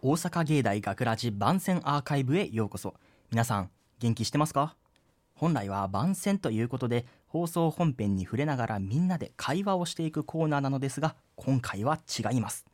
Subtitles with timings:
[0.00, 2.94] 大阪芸大学ラジ番宣アーカイブへようこそ。
[3.30, 4.74] 皆さん元気してますか？
[5.34, 12.64] 本来は番宣ということで放送本編に触れながらみんなで会話をしていくコーナーなのですが今回は違います。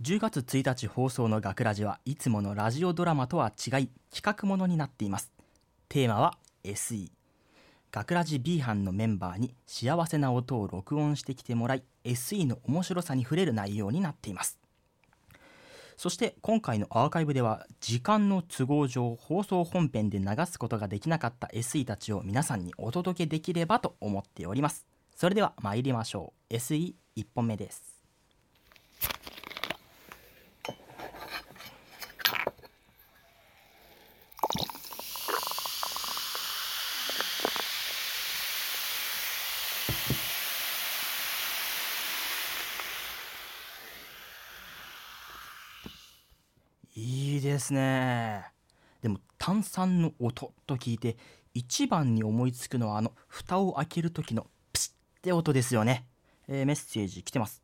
[0.00, 5.32] 10月1日放送の学ラジはいつものラジオドラマとは違い企画ものになっています。
[5.90, 7.10] テーマは SE
[7.92, 14.58] 学ラジ B 班のメンバーに幸せな音を録音してきてもらい SE の面白さに触れる内容になっています。
[15.96, 24.86] そして今回のアーカイブでは時間の都合上放送本編で流すことができなかった SE たちを皆さんにお届けできればと思っております。
[25.14, 26.54] それでは参りましょう。
[26.54, 26.94] SE1
[27.34, 27.95] 本目です。
[47.46, 48.44] ですね。
[49.02, 51.16] でも炭酸の音と聞いて
[51.54, 56.06] 一番に思いつくのはあの蓋を開ける時のプシッって音ですよね、
[56.48, 57.62] えーメッセージ来てます。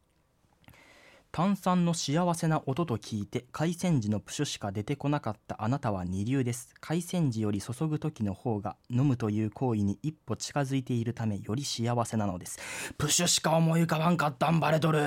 [1.30, 6.74] 炭酸の幸せな音と聞いて海鮮時のプシュしか出てこなかったあなたは二流です。
[6.78, 12.58] 海鮮時より注ぐ時の方が飲むという行為に一歩近づいているためより幸せなのです。
[12.98, 15.00] プシュしか思い浮かばんかったんバレとる。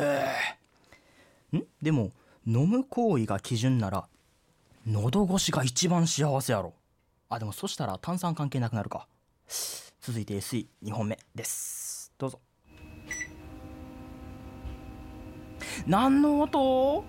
[1.53, 1.63] ん？
[1.79, 2.11] でも
[2.47, 4.07] 飲む行為が基準なら
[4.88, 6.73] 喉越しが一番幸せやろ。
[7.28, 9.08] あでもそしたら炭酸関係なくなるか。
[10.00, 12.11] 続いて SE2 本目です。
[12.19, 12.39] どうぞ。
[15.88, 17.03] 何の音？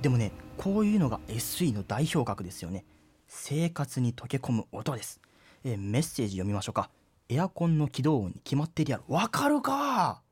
[0.00, 2.86] でもねこういうのが SE の代表格ですよね。
[3.28, 5.20] 生活に溶け込む音です、
[5.64, 6.88] えーメッセージ読みましょうか。
[7.28, 9.04] エアコンの起動音に決まってるやろ。
[9.14, 10.22] わかるか？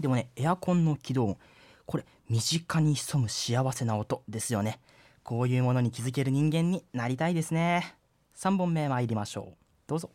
[0.00, 1.36] でもねエアコンの起動音。
[1.84, 4.80] これ身近に潜む幸せな音ですよね。
[5.26, 7.96] こういうものに気づける人間になりたいですね。
[8.36, 9.56] 3本目参りましょう。
[9.88, 10.10] どうぞ。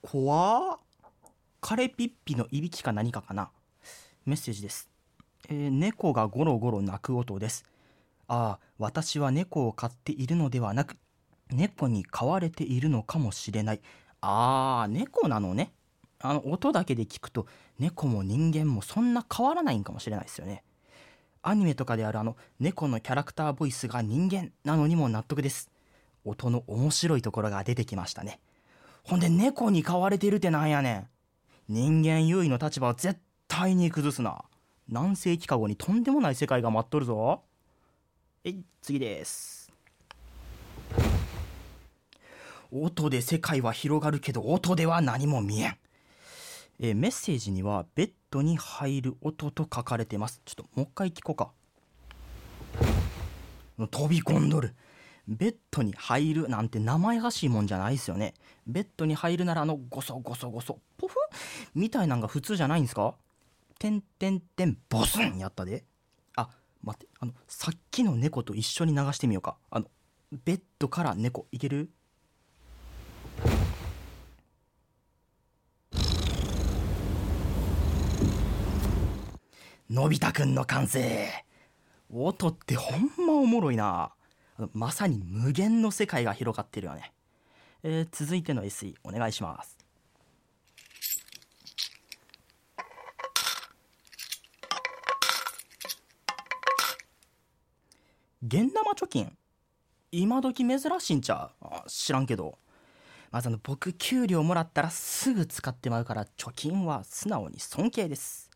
[0.00, 0.78] 怖っ
[1.60, 3.50] カレピッピのいびきか何かかな？
[4.26, 4.88] メッセージです、
[5.48, 7.64] えー猫がゴロゴロ鳴く音です。
[8.28, 10.96] ああ私は猫を飼っているのではなく
[11.50, 13.80] 猫に飼われているのかもしれない。
[14.20, 15.72] ああ猫なのね。
[16.20, 17.46] あの音だけで聞くと
[17.78, 20.64] 猫も人間もそんな変わらないんかもしれないですよね。
[21.42, 25.70] アニメとかであるあの猫のキャラクターボイスが人間なのにも納得です。
[26.24, 28.40] 音の面白いところが出てきましたね。
[29.04, 31.08] ほんで猫に飼われてるってなんやねん。
[31.68, 34.44] 人間優位の立場を絶対に崩すな。
[34.88, 37.42] 何世紀か後にとんでもない世界が待っとるぞ。
[38.42, 39.70] えい次です。
[42.70, 45.76] 音で世界は広がるけど音では何も見えん。
[46.80, 50.40] えーメッセージにはベッドに入る音と書かれています。
[50.44, 51.50] ちょっともう一回聞こうか。
[53.90, 54.74] 飛び込んどる。
[55.26, 58.34] ベッドに入るなんて名前らしいもんじゃないですよね。
[58.66, 61.16] ベッドに入るならあのゴソゴソゴソポフ？
[61.74, 63.14] みたいなんが普通じゃないんですか？
[63.78, 65.84] てんてんてんボスンやったで。
[66.36, 66.48] あ
[66.82, 69.56] 待ってあのさっきの猫と一緒に流してみようか。
[69.70, 69.86] あの
[70.44, 71.90] ベッドから猫いける？
[79.90, 81.30] のび太くんの完成。
[82.12, 84.12] 音ってほんまおもろいな。
[84.74, 87.12] まさに無限の世界が広がってるよね、
[87.82, 89.78] えー続いての SE お願いします。
[98.42, 99.34] 現生貯金。
[100.12, 101.88] 今時珍しいんちゃう？
[101.88, 102.58] 知らんけど。
[103.30, 108.47] まずあの僕給料もらったらすぐ使ってまうから貯金は素直に尊敬です。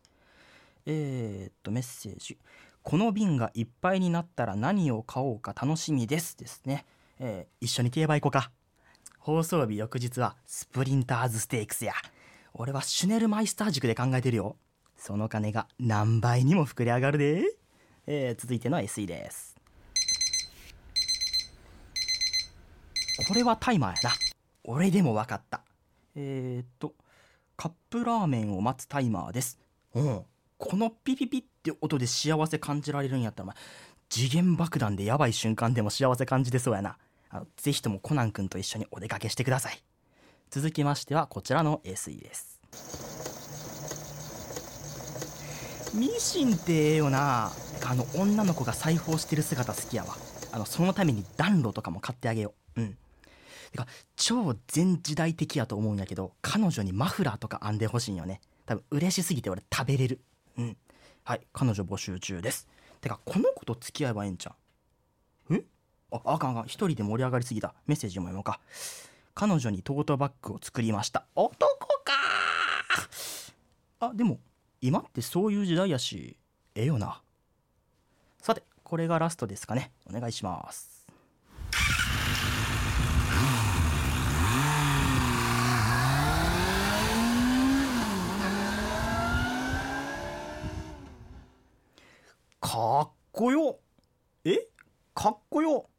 [0.85, 2.37] えー、っとメッセージ。
[2.81, 6.85] この瓶がいっぱいになったら何を買おうか楽しみですですね、
[7.19, 8.51] えー一緒に競馬行こうか。
[9.19, 11.93] 放送日翌日はスプリンターズステークスや。
[12.53, 14.57] 俺はシュネルマイスター塾で考えてるよ。
[14.97, 17.43] その金が何倍にも膨れ上がるで、
[18.05, 19.55] えー続いての SE です。
[23.27, 24.11] これはタイマーやな。
[24.65, 25.61] 俺でも分かった。
[26.15, 26.93] えー、っと
[27.55, 29.57] カップラーメンを待つタイマーです。
[29.93, 30.25] うん。
[30.57, 33.55] このピピピって音で幸せ感じられるんやったら、お前
[34.09, 36.97] 次元爆弾でやばい瞬間でも幸せ感じてそうやな。
[37.29, 39.83] あのぜひともコナン君と一緒にお出かけしてください。
[40.51, 42.61] 続きましてはこちらの SE です。
[45.95, 47.51] ミシンってええよな。
[47.85, 50.15] あの女の子が裁縫してる姿好きやわ。
[50.51, 52.81] あのそのために暖炉とかも買ってあげよう。
[52.81, 52.97] うん。
[53.71, 58.41] てか超全時代的やと思うんやけど彼女にマフラーとか編んでほしいんよね。
[58.67, 60.19] 多分嬉しすぎて俺食べれる。
[60.57, 60.77] うん。
[61.23, 62.67] はい彼女募集中です。
[63.01, 64.55] てかこの子と付き合えばええんちゃ
[65.49, 65.55] う？
[65.55, 65.63] え？
[66.11, 66.65] ああかんあかん。
[66.65, 67.73] 一人で盛り上がりすぎた。
[67.87, 68.59] メッセージも読もうか。
[69.35, 71.25] 彼女にトートバッグを作りました。
[71.35, 72.13] 男か
[73.99, 74.39] あでも
[74.81, 76.37] 今ってそういう時代やし
[76.75, 77.21] ええよな。
[78.39, 79.91] さてこれがラストですかね。
[80.07, 80.92] お願いします。
[92.73, 93.77] かっこよ。
[94.45, 94.57] え？
[95.13, 95.91] かっこよ。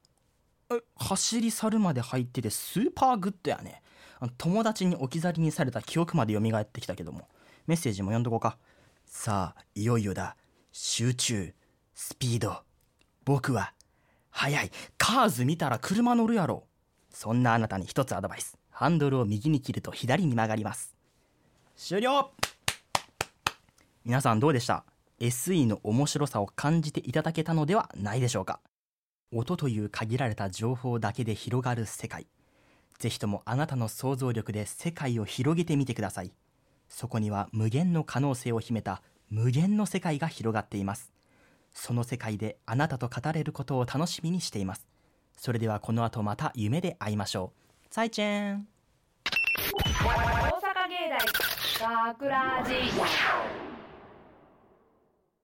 [0.96, 3.80] 走り去るまで入っててスーパーグッドやね。
[4.38, 7.28] 友達に置き去りにされた記憶まで蘇ってきたけども。
[7.68, 8.58] メッセージも読んどこうか。
[9.06, 10.36] さあいよいよだ。
[10.72, 11.54] 集中。
[11.94, 12.64] スピード。
[13.24, 13.72] 僕は
[14.30, 14.72] 速い。
[14.98, 16.66] カーズ見たら車乗るやろ。
[17.08, 18.58] そんなあなたに一つアドバイス。
[18.72, 20.92] ハンドルを右に切ると左に曲がります。
[21.76, 22.32] 終了。
[24.04, 24.84] 皆さんどうでした？
[25.20, 28.60] SE の面白さを感じていただけたのではないでしょうか。
[29.32, 32.26] 音という限られた情報だけで広がる世界。
[32.98, 36.32] ぜひともあなたの想像力で世界を広げてみてください。
[36.88, 41.12] そこには無限の可能性を秘めた無限の世界が広がっています。
[41.72, 44.86] その世界であなたと語れることを楽しみにしています。
[45.36, 47.86] それではこの後また夢で会いましょう。
[47.90, 48.66] 再见。
[49.24, 50.08] 大
[50.60, 51.08] 阪芸
[51.80, 52.74] 大学ラジ